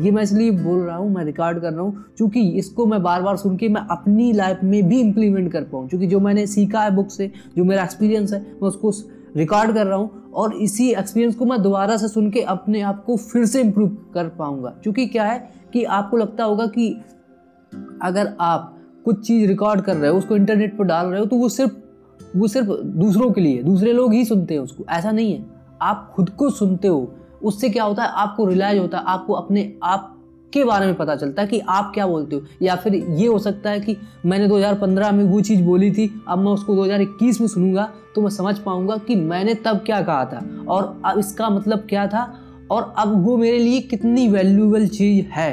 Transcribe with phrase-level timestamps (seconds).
[0.00, 3.22] ये मैं इसलिए बोल रहा हूँ, मैं रिकॉर्ड कर रहा हूँ, क्योंकि इसको मैं बार
[3.22, 6.80] बार सुन के मैं अपनी लाइफ में भी इम्प्लीमेंट कर पाऊँ। क्योंकि जो मैंने सीखा
[6.80, 8.92] है बुक से, जो मेरा एक्सपीरियंस है, मैं उसको
[9.36, 13.04] रिकॉर्ड कर रहा हूँ और इसी एक्सपीरियंस को मैं दोबारा से सुन के अपने आप
[13.04, 16.90] को फिर से इम्प्रूव कर पाऊँगा। क्योंकि क्या है कि आपको लगता होगा कि
[18.02, 18.72] अगर आप
[19.04, 21.72] कुछ चीज़ रिकॉर्ड कर रहे हो, उसको इंटरनेट पर डाल रहे हो तो वो सिर्फ़
[22.36, 25.44] वो सिर्फ़ दूसरों के लिए, दूसरे लोग ही सुनते हैं उसको। ऐसा नहीं है।
[25.82, 27.14] आप खुद को सुनते हो
[27.46, 28.10] उससे क्या होता है?
[28.10, 30.12] आपको रिलाइज होता है, आपको अपने आप
[30.52, 33.38] के बारे में पता चलता है कि आप क्या बोलते हो। या फिर ये हो
[33.38, 33.96] सकता है कि
[34.26, 38.30] मैंने 2015 में वो चीज़ बोली थी, अब मैं उसको 2021 में सुनूँगा तो मैं
[38.30, 42.32] समझ पाऊँगा कि मैंने तब क्या कहा था। और अब इसका मतलब क्या था?
[42.70, 45.52] और अब वो मेरे लिए कितनी वैल्यूएबल चीज़ है?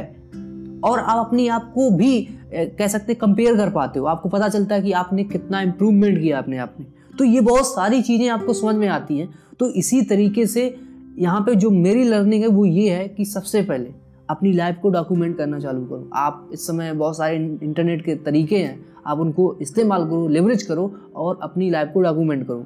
[0.83, 4.75] और आप अपने आप को भी कह सकते कंपेयर कर पाते हो। आपको पता चलता
[4.75, 6.87] है कि आपने कितना इम्प्रूवमेंट किया अपने आप में।
[7.19, 9.29] तो ये बहुत सारी चीज़ें आपको समझ में आती हैं।
[9.59, 10.75] तो इसी तरीके से
[11.13, 13.89] यहाँ पे जो मेरी लर्निंग है, वो ये है कि सबसे पहले
[14.29, 18.57] अपनी लाइफ को डॉक्यूमेंट करना चालू करो। आप इस समय बहुत सारे इंटरनेट के तरीके
[18.57, 22.65] हैं, आप उनको इस्तेमाल करो लेवरेज करो और अपनी लाइफ को डॉक्यूमेंट करो।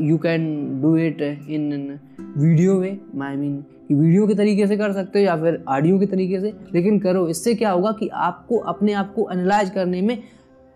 [0.00, 0.42] You can
[0.82, 1.98] do it in
[2.36, 2.88] video way
[3.22, 6.52] I mean video के तरीके से कर सकते हो या फिर ऑडियो के तरीके से,
[6.74, 10.22] लेकिन करो। इससे क्या होगा कि आपको अपने आप को एनालाइज करने में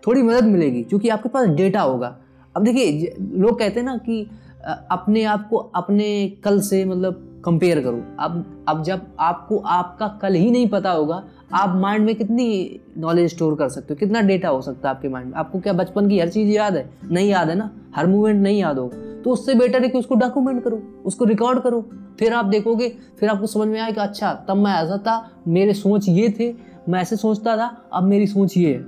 [0.03, 2.15] थोड़ी मदद मिलेगी, क्योंकि आपके पास डेटा होगा।
[2.55, 4.27] अब देखिए लोग कहते हैं ना कि
[4.65, 6.07] अपने आप को अपने
[6.43, 11.23] कल से मतलब कंपेयर करो। अब अब जब आपको, आपका कल ही नहीं पता होगा,
[11.53, 15.09] आप माइंड में कितनी नॉलेज स्टोर कर सकते हो, कितना डेटा हो सकता है आपके
[15.09, 15.35] माइंड में?
[15.35, 16.89] आपको क्या बचपन की हर चीज़ याद है?
[17.11, 17.69] नहीं याद है ना?
[17.95, 21.59] हर मूवमेंट नहीं याद होगा। तो उससे बेटर है कि उसको डॉक्यूमेंट करो, उसको रिकॉर्ड
[21.59, 21.81] करो।
[22.19, 26.09] फिर आप देखोगे, फिर आपको समझ में आएगा अच्छा तब मैं ऐसा था, मेरे सोच
[26.09, 26.53] ये थे,
[26.89, 28.83] मैं ऐसे सोचता था, अब मेरी सोच ये है।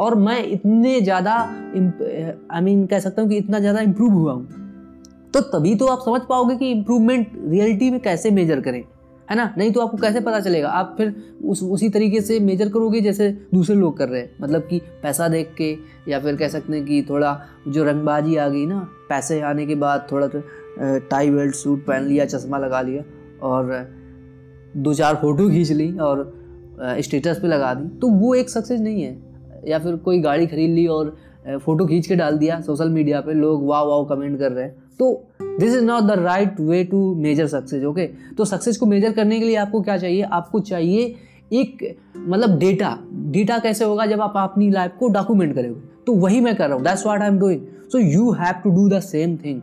[0.00, 4.59] और मैं इतने ज़्यादा आई मीन कह सकता हूँ कि इतना ज़्यादा इम्प्रूव हुआ हूँ।
[5.34, 8.82] तो तभी तो आप समझ पाओगे कि इम्प्रूवमेंट रियलिटी में कैसे मेजर करें,
[9.28, 9.54] है ना?
[9.58, 10.68] नहीं तो आपको कैसे पता चलेगा?
[10.68, 11.14] आप फिर
[11.44, 15.28] उस, उसी तरीके से मेजर करोगे जैसे दूसरे लोग कर रहे हैं। मतलब कि पैसा
[15.28, 15.70] देख के
[16.08, 19.74] या फिर कह सकते हैं कि थोड़ा जो रंगबाजी आ गई ना, पैसे आने के
[19.74, 20.28] बाद थोड़ा
[21.10, 23.02] टाई बेल्ट सूट पहन लिया, चश्मा लगा लिया
[23.42, 23.88] और
[24.76, 26.32] दो चार फ़ोटो खींच ली और
[27.00, 29.18] स्टेटस पे लगा दी। तो वो एक सक्सेस नहीं है।
[29.68, 31.16] या फिर कोई गाड़ी खरीद ली और
[31.58, 34.89] फ़ोटो खींच के डाल दिया सोशल मीडिया पे, लोग वाह वाह कमेंट कर रहे हैं।
[35.00, 38.06] तो this is not the right way to measure success okay
[38.38, 40.22] तो सक्सेस को मेजर करने के लिए आपको क्या चाहिए?
[40.22, 41.14] आपको चाहिए
[41.52, 45.80] एक मतलब डेटा डेटा कैसे होगा जब आप अपनी लाइफ को डॉक्यूमेंट करोगे?
[46.06, 47.60] तो वही मैं कर रहा हूँ। That's what I am doing
[47.92, 49.60] so you have to do the same thing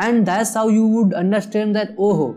[0.00, 2.34] and that's how you would understand that ओहो,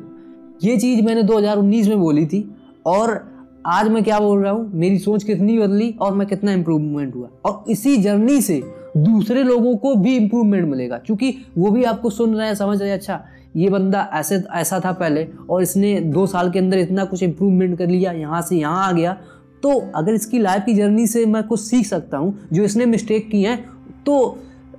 [0.64, 2.44] ये चीज़ मैंने 2019 में बोली थी
[2.86, 3.20] और
[3.68, 4.72] आज मैं क्या बोल रहा हूँ?
[4.74, 7.28] मेरी सोच कितनी बदली और मैं कितना इम्प्रूवमेंट हुआ?
[7.46, 8.62] और इसी जर्नी से
[8.96, 12.90] दूसरे लोगों को भी इम्प्रूवमेंट मिलेगा। क्योंकि वो भी आपको सुन रहे हैं, समझ रहे
[12.90, 13.24] हैं अच्छा
[13.56, 17.78] ये बंदा ऐसे, ऐसा था पहले और इसने दो साल के अंदर इतना कुछ इम्प्रूवमेंट
[17.78, 19.18] कर लिया, यहाँ से यहाँ आ गया।
[19.64, 23.30] तो अगर इसकी लाइफ की जर्नी से मैं कुछ सीख सकता हूँ, जो इसने मिस्टेक
[23.32, 23.58] की हैं
[24.06, 24.38] तो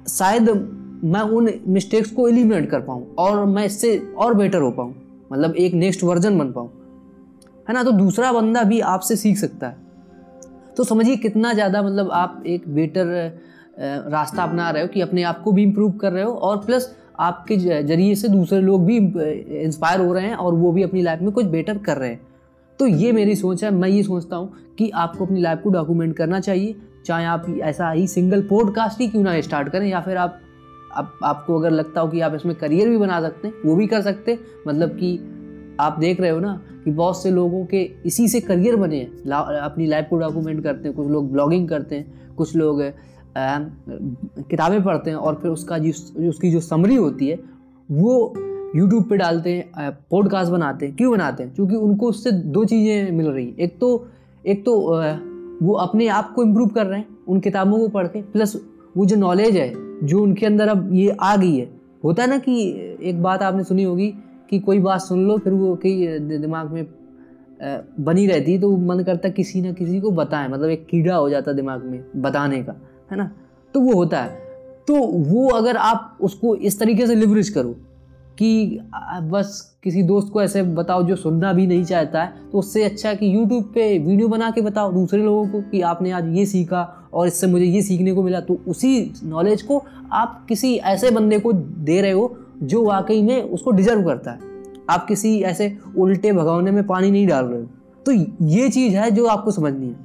[0.09, 0.49] शायद
[1.05, 4.95] मैं उन मिस्टेक्स को एलिमिनेट कर पाऊँ और मैं इससे और बेटर हो पाऊँ
[5.33, 6.71] मतलब एक नेक्स्ट वर्जन बन पाऊँ।
[7.69, 7.83] है ना?
[7.85, 9.77] तो दूसरा बंदा भी आपसे सीख सकता है।
[10.77, 13.07] तो समझिए कितना ज़्यादा मतलब आप एक बेटर
[13.83, 16.95] रास्ता अपना रहे हो कि अपने आप को भी इम्प्रूव कर रहे हो और प्लस
[17.21, 18.97] आपके ज़रिए से दूसरे लोग भी
[19.63, 22.21] इंस्पायर हो रहे हैं और वो भी अपनी लाइफ में कुछ बेटर कर रहे हैं।
[22.81, 26.17] तो ये मेरी सोच है, मैं ये सोचता हूँ कि आपको अपनी लाइफ को डॉक्यूमेंट
[26.17, 26.75] करना चाहिए।
[27.07, 30.41] चाहे आप ऐसा ही सिंगल पॉडकास्ट ही क्यों ना स्टार्ट करें या फिर आप
[30.95, 33.87] आप, आपको अगर लगता हो कि आप इसमें करियर भी बना सकते हैं, वो भी
[33.87, 34.39] कर सकते हैं।
[34.69, 35.17] मतलब कि
[35.81, 39.31] आप देख रहे हो ना कि बहुत से लोगों के इसी से करियर बने हैं।
[39.61, 42.83] अपनी लाइफ को डॉक्यूमेंट करते हैं, कुछ लोग ब्लॉगिंग करते हैं, कुछ लोग
[43.37, 47.39] किताबें पढ़ते हैं और फिर उसका जिस, उसकी जो समरी होती है,
[47.89, 48.35] वो
[48.77, 51.55] यूट्यूब पे डालते हैं पॉडकास्ट बनाते हैं। क्यों बनाते हैं?
[51.55, 54.09] क्योंकि उनको उससे दो चीज़ें मिल रही हैं। एक तो
[54.45, 54.79] एक तो
[55.63, 58.57] वो अपने आप को इम्प्रूव कर रहे हैं, उन किताबों को पढ़ के प्लस
[58.97, 59.73] वो जो नॉलेज है,
[60.07, 61.69] जो उनके अंदर अब ये आ गई है।
[62.05, 62.55] होता है ना कि
[63.03, 64.09] एक बात आपने सुनी होगी
[64.51, 66.87] कि कोई बात सुन लो, फिर वो कई दिमाग में
[68.01, 71.29] बनी रहती है तो मन करता किसी ना किसी को बताएँ। मतलब एक कीड़ा हो
[71.31, 72.75] जाता दिमाग में बताने का।
[73.11, 73.31] है ना?
[73.75, 74.41] तो वो होता है।
[74.89, 77.75] तो वो अगर आप उसको इस तरीके से लिवरेज करो
[78.39, 78.79] कि
[79.23, 83.09] बस किसी दोस्त को ऐसे बताओ जो सुनना भी नहीं चाहता है तो उससे अच्छा
[83.09, 86.47] है कि यूट्यूब पे वीडियो बना के बताओ दूसरे लोगों को कि आपने आज ये
[86.47, 89.83] सीखा और इससे मुझे ये सीखने को मिला। तो उसी नॉलेज को
[90.13, 94.39] आप किसी ऐसे बंदे को दे रहे हो जो वाकई में उसको डिजर्व करता है।
[94.91, 97.69] आप किसी ऐसे उल्टे भगवाने में पानी नहीं डाल रहे हो।
[98.07, 98.13] तो
[98.47, 99.97] ये चीज़ है जो आपको समझनी है।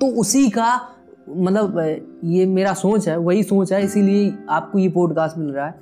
[0.00, 0.80] तो उसी का
[1.28, 1.78] मतलब
[2.24, 5.74] ये मेरा सोच है, वही सोच है, इसीलिए आपको ये पॉडकास्ट मिल रहा है।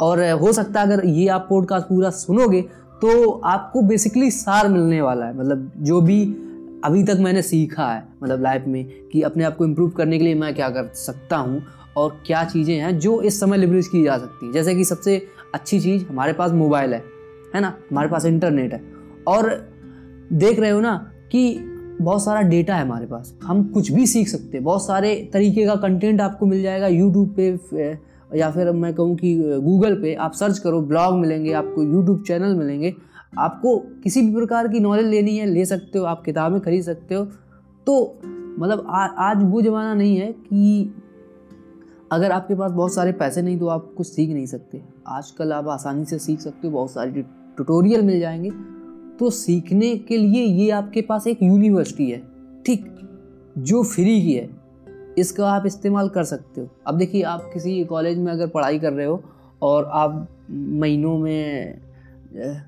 [0.00, 2.62] और हो सकता है अगर ये आप पॉडकास्ट पूरा सुनोगे
[3.02, 6.22] तो आपको बेसिकली सार मिलने वाला है। मतलब जो भी
[6.84, 10.24] अभी तक मैंने सीखा है मतलब लाइफ में, कि अपने आप को इम्प्रूव करने के
[10.24, 11.62] लिए मैं क्या कर सकता हूँ,
[11.96, 15.16] और क्या चीज़ें हैं जो इस समय लिवरेज की जा सकती हैं। जैसे कि सबसे
[15.54, 17.02] अच्छी चीज़ हमारे पास मोबाइल है
[17.54, 17.74] है ना?
[17.90, 18.82] हमारे पास इंटरनेट है।
[19.26, 19.50] और
[20.32, 20.94] देख रहे हो ना
[21.32, 25.14] कि बहुत सारा डेटा है हमारे पास। हम कुछ भी सीख सकते हैं। बहुत सारे
[25.32, 27.90] तरीके का कंटेंट आपको मिल जाएगा। यूट्यूब पे
[28.34, 32.54] या फिर मैं कहूँ कि गूगल पे आप सर्च करो ब्लॉग मिलेंगे आपको यूट्यूब चैनल
[32.54, 32.94] मिलेंगे।
[33.38, 37.14] आपको किसी भी प्रकार की नॉलेज लेनी है ले सकते हो आप किताबें खरीद सकते
[37.14, 37.24] हो।
[37.86, 38.18] तो
[38.58, 40.94] मतलब आ, आज वो ज़माना नहीं है कि
[42.12, 45.68] अगर आपके पास बहुत सारे पैसे नहीं तो आप कुछ सीख नहीं सकते। आजकल आप
[45.68, 48.50] आसानी से सीख सकते हो बहुत सारे ट्यूटोरियल मिल जाएँगे।
[49.18, 52.18] तो सीखने के लिए ये आपके पास एक यूनिवर्सिटी है,
[52.66, 52.84] ठीक?
[53.58, 54.48] जो फ्री की है,
[55.18, 58.92] इसका आप इस्तेमाल कर सकते हो। अब देखिए, आप किसी कॉलेज में अगर पढ़ाई कर
[58.92, 59.22] रहे हो
[59.62, 61.80] और आप महीनों में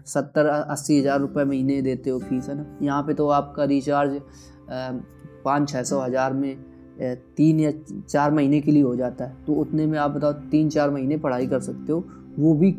[0.07, 2.67] सत्तर अस्सी हज़ार रुपये महीने देते हो फ़ीस है ना?
[2.83, 4.21] यहाँ पे तो आपका रिचार्ज
[4.71, 6.57] पाँच छः सौ, हज़ार में
[7.37, 7.71] तीन या
[8.03, 11.17] चार महीने के लिए हो जाता है। तो उतने में आप बताओ, तीन चार महीने
[11.19, 12.05] पढ़ाई कर सकते हो।
[12.39, 12.71] वो भी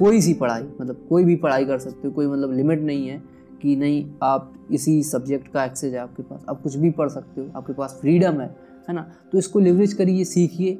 [0.00, 3.22] कोई सी पढ़ाई मतलब कोई भी पढ़ाई कर सकते हो, कोई मतलब लिमिट नहीं है
[3.62, 7.40] कि नहीं, आप इसी सब्जेक्ट का एक्सेस है आपके पास। आप कुछ भी पढ़ सकते
[7.40, 8.56] हो, आपके पास फ्रीडम है
[8.88, 9.06] है ना?
[9.32, 10.78] तो इसको लिवरेज करिए, सीखिए।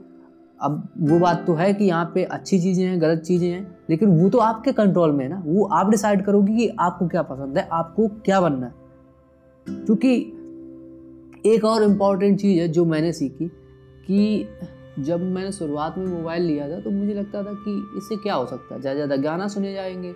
[0.61, 4.09] अब वो बात तो है कि यहाँ पे अच्छी चीज़ें हैं, गलत चीज़ें हैं, लेकिन
[4.21, 7.59] वो तो आपके कंट्रोल में है ना। वो आप डिसाइड करोगे कि आपको क्या पसंद
[7.59, 8.75] है, आपको क्या बनना है।
[9.67, 10.17] क्योंकि
[11.47, 13.49] एक और इंपॉर्टेंट चीज़ है जो मैंने सीखी
[14.07, 14.49] कि
[14.99, 18.47] जब मैंने शुरुआत में मोबाइल लिया था तो मुझे लगता था कि इससे क्या हो
[18.47, 18.81] सकता है?
[18.81, 20.15] ज़्यादा ज़्यादा गाना सुने जाएँगे।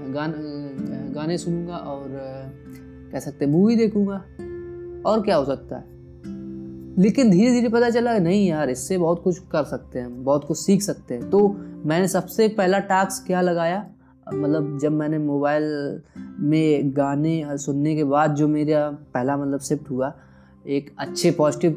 [0.00, 0.32] गान,
[1.14, 2.08] गाने सुनूँगा और,
[3.12, 4.16] कह सकते मूवी देखूँगा।
[5.10, 5.84] और क्या हो सकता है?
[6.98, 10.58] लेकिन धीरे धीरे पता चला, नहीं यार, इससे बहुत कुछ कर सकते हैं, बहुत कुछ
[10.58, 11.48] सीख सकते हैं। तो
[11.86, 13.86] मैंने सबसे पहला टास्क क्या लगाया?
[14.34, 16.00] मतलब जब मैंने मोबाइल
[16.40, 20.12] में गाने सुनने के बाद जो मेरा पहला मतलब शिफ्ट हुआ,
[20.66, 21.72] एक अच्छे पॉजिटिव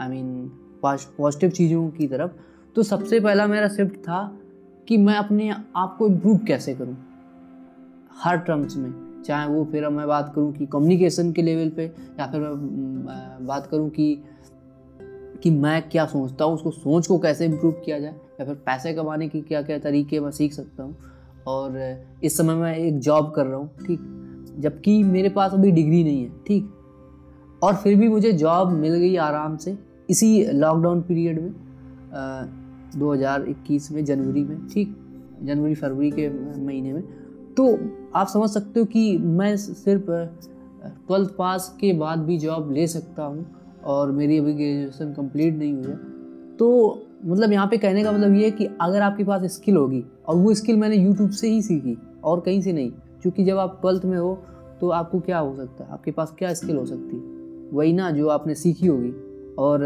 [0.00, 0.50] आई मीन
[0.82, 2.30] पॉजिटिव चीज़ों की तरफ़
[2.76, 4.20] तो सबसे पहला मेरा शिफ्ट था
[4.88, 6.96] कि मैं अपने आप को इम्प्रूव कैसे करूँ?
[8.14, 8.92] हर टर्म्स में,
[9.26, 11.84] चाहे वो फिर मैं बात करूँ कि कम्युनिकेशन के लेवल पे,
[12.20, 14.22] या फिर मैं बात करूँ कि
[15.42, 18.92] कि मैं क्या सोचता हूँ, उसको सोच को कैसे इम्प्रूव किया जाए, या फिर पैसे
[18.94, 20.96] कमाने की क्या क्या तरीके मैं सीख सकता हूँ।
[21.46, 24.00] और इस समय मैं एक जॉब कर रहा हूँ, ठीक?
[24.58, 26.70] जबकि मेरे पास अभी डिग्री नहीं है, ठीक?
[27.62, 29.76] और फिर भी मुझे जॉब मिल गई आराम से
[30.08, 31.52] इसी लॉकडाउन पीरियड में
[33.12, 34.96] हज़ार इक्कीस में, जनवरी में, ठीक,
[35.42, 36.28] जनवरी, फरवरी के
[36.58, 37.02] महीने में
[37.56, 37.66] तो
[38.14, 40.10] आप समझ सकते हो कि मैं सिर्फ़
[41.06, 43.46] ट्वेल्थ पास के बाद भी जॉब ले सकता हूँ
[43.84, 45.96] और मेरी अभी ग्रेजुएशन कंप्लीट नहीं हुई है।
[46.56, 46.68] तो
[47.24, 50.36] मतलब यहाँ पे कहने का मतलब ये है कि अगर आपके पास स्किल होगी और
[50.36, 52.90] वो स्किल मैंने यूट्यूब से ही सीखी और कहीं से नहीं,
[53.22, 54.34] क्योंकि जब आप ट्वेल्थ में हो
[54.80, 55.90] तो आपको क्या हो सकता है?
[55.90, 57.22] आपके पास क्या स्किल हो सकती है?
[57.72, 59.12] वही ना जो आपने सीखी होगी।
[59.58, 59.82] और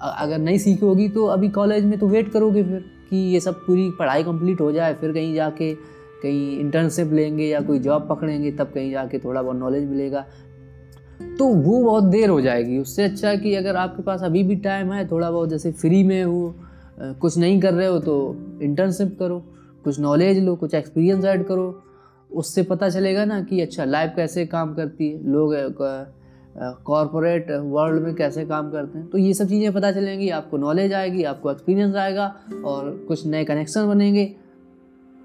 [0.00, 3.54] अगर नहीं सीखी होगी तो अभी कॉलेज में तो वेट करोगे फिर कि ये सब
[3.56, 5.74] पूरी पढ़ाई कंप्लीट हो जाए, फिर कहीं जाके
[6.22, 10.24] कहीं इंटर्नशिप लेंगे या कोई जॉब पकड़ेंगे, तब कहीं जाके थोड़ा बहुत नॉलेज मिलेगा।
[11.38, 14.92] तो वो बहुत देर हो जाएगी। उससे अच्छा कि अगर आपके पास अभी भी टाइम
[14.92, 16.54] है, थोड़ा बहुत जैसे फ्री में हो
[17.20, 19.38] कुछ नहीं कर रहे हो तो इंटर्नशिप करो,
[19.84, 21.82] कुछ नॉलेज लो, कुछ एक्सपीरियंस ऐड करो।
[22.30, 25.54] उससे पता चलेगा ना कि अच्छा लाइफ कैसे काम करती है। लोग
[26.60, 29.06] कॉरपोरेट वर्ल्ड में कैसे काम करते हैं?
[29.08, 33.44] तो ये सब चीज़ें पता चलेंगी, आपको नॉलेज आएगी, आपको एक्सपीरियंस आएगा और कुछ नए
[33.44, 34.30] कनेक्शन बनेंगे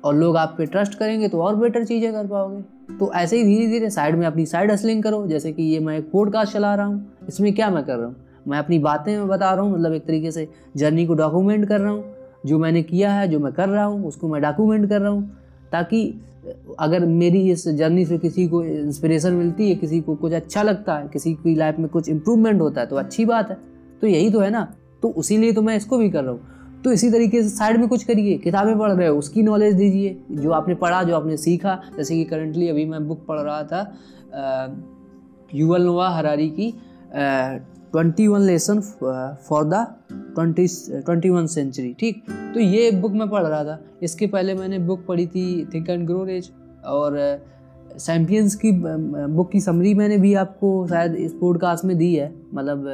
[0.04, 3.44] और लोग आप पे ट्रस्ट करेंगे तो और बेटर चीज़ें कर पाओगे। तो ऐसे ही
[3.44, 6.74] धीरे धीरे साइड में अपनी साइड हसलिंग करो, जैसे कि ये मैं एक पॉडकास्ट चला
[6.76, 8.16] रहा हूँ, इसमें क्या मैं कर रहा हूँ?
[8.48, 11.92] मैं अपनी बातें बता रहा हूँ मतलब एक तरीके से जर्नी को डॉक्यूमेंट कर रहा
[11.92, 12.04] हूँ,
[12.46, 15.38] जो मैंने किया है, जो मैं कर रहा हूँ, उसको मैं डॉक्यूमेंट कर रहा हूँ।
[15.76, 16.02] ताकि
[16.80, 20.98] अगर मेरी इस जर्नी से किसी को इंस्पिरेशन मिलती है, किसी को कुछ अच्छा लगता
[20.98, 23.58] है, किसी की लाइफ में कुछ इम्प्रूवमेंट होता है तो अच्छी बात है।
[24.02, 24.68] तो यही तो है ना।
[25.02, 27.78] तो उसी लिए तो मैं इसको भी कर रहा हूँ। तो इसी तरीके से साइड
[27.78, 31.38] में कुछ करिए, किताबें पढ़ रहे हो, उसकी नॉलेज दीजिए, जो आपने पढ़ा, जो आपने
[31.38, 33.82] सीखा। जैसे कि करंटली अभी मैं बुक पढ़ रहा था
[35.54, 36.74] यूवल नोवा हरारी की
[37.96, 38.80] twenty one lessons
[39.48, 42.24] for the twenty twenty one century ठीक?
[42.54, 45.90] तो ये एक बुक मैं पढ़ रहा था। इसके पहले मैंने बुक पढ़ी थी थिंक
[45.90, 46.52] एंड ग्रो रेज
[46.86, 47.18] और
[47.98, 52.88] सैम्पियंस की बुक की समरी मैंने भी आपको शायद इस पॉडकास्ट में दी है। मतलब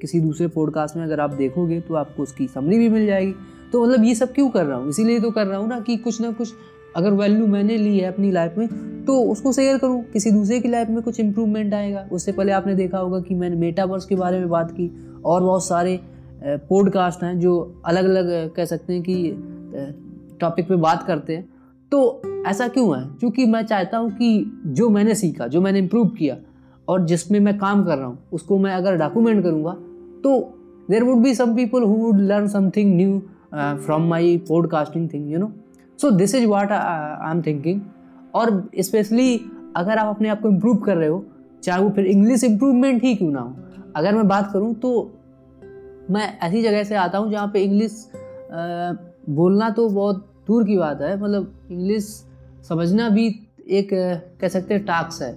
[0.00, 3.34] किसी दूसरे पॉडकास्ट में अगर आप देखोगे तो आपको उसकी समरी भी मिल जाएगी।
[3.72, 4.88] तो मतलब ये सब क्यों कर रहा हूँ?
[4.88, 6.52] इसीलिए तो कर रहा हूँ ना कि कुछ ना कुछ
[6.96, 8.68] अगर वैल्यू मैंने ली है अपनी लाइफ में
[9.04, 12.74] तो उसको शेयर करूँ। किसी दूसरे की लाइफ में कुछ इंप्रूवमेंट आएगा। उससे पहले आपने
[12.74, 14.90] देखा होगा कि मैंने मेटावर्स के बारे में बात की
[15.24, 15.98] और बहुत सारे
[16.44, 21.48] पॉडकास्ट हैं जो अलग अलग कह सकते हैं कि टॉपिक पे बात करते हैं।
[21.92, 23.04] तो ऐसा क्यों है?
[23.20, 26.36] क्योंकि मैं चाहता हूँ कि जो मैंने सीखा, जो मैंने इम्प्रूव किया
[26.88, 29.72] और जिसमें मैं काम कर रहा हूँ, उसको मैं अगर डॉक्यूमेंट करूँगा
[30.24, 30.40] तो
[30.90, 33.18] there would be some people who would learn something new
[33.54, 35.52] from my podcasting thing you know
[35.98, 37.80] so this is what I am thinking
[38.34, 39.40] और स्पेशली
[39.76, 41.24] अगर आप अपने आप को इम्प्रूव कर रहे हो,
[41.62, 43.56] चाहे वो फिर इंग्लिश इम्प्रूवमेंट ही क्यों ना हो।
[43.96, 44.90] अगर मैं बात करूँ तो
[46.10, 48.06] मैं ऐसी जगह से आता हूँ जहाँ पे इंग्लिश
[49.30, 52.04] बोलना तो बहुत दूर की बात है मतलब इंग्लिश
[52.68, 53.26] समझना भी
[53.70, 53.88] एक
[54.40, 55.32] कह सकते हैं टास्क है।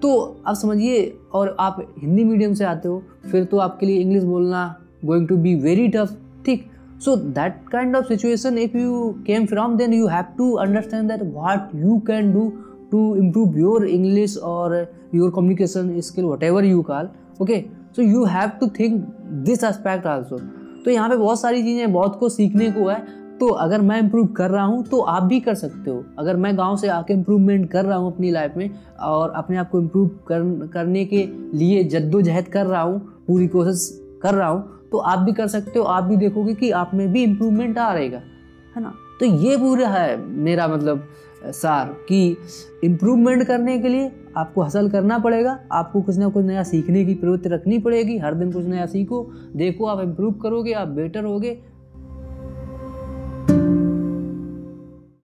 [0.00, 4.24] तो आप समझिए, और आप हिंदी मीडियम से आते हो, फिर तो आपके लिए इंग्लिश
[4.24, 6.16] बोलना going to be very tough
[6.46, 6.69] ठीक?
[7.00, 8.94] So that kind of situation if you
[9.26, 12.46] came from then you have to understand that what you can do
[12.90, 17.60] to improve your english or your communication skill whatever you call okay
[17.92, 19.06] so you have to think
[19.50, 20.40] this aspect also
[20.84, 22.96] तो यहाँ पे बहुत सारी चीज़ें बहुत कुछ सीखने को है
[23.40, 26.56] तो अगर मैं इम्प्रूव कर रहा हूँ तो आप भी कर सकते हो अगर मैं
[26.58, 28.70] गाँव से आके इम्प्रूवमेंट कर रहा हूँ अपनी लाइफ में
[29.08, 31.26] और अपने आप को इम्प्रूव कर, करने के
[31.58, 33.88] लिए जद्दोजहद कर रहा हूँ पूरी कोशिश
[34.22, 37.10] कर रहा हूँ तो आप भी कर सकते हो, आप भी देखोगे कि आप में
[37.12, 38.18] भी इम्प्रूवमेंट आ रहेगा,
[38.76, 38.94] है ना?
[39.20, 41.08] तो ये पूरा है मेरा मतलब
[41.44, 42.36] सार कि
[42.84, 47.14] इम्प्रूवमेंट करने के लिए आपको हासिल करना पड़ेगा, आपको कुछ ना कुछ नया सीखने की
[47.14, 49.22] प्रवृत्ति रखनी पड़ेगी, हर दिन कुछ नया सीखो,
[49.56, 51.58] देखो आप इम्प्रूव करोगे, आप बेटर होगे